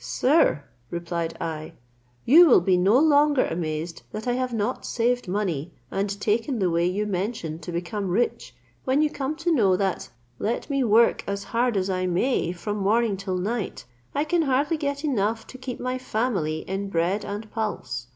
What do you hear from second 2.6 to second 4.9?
be no longer amazed that I have not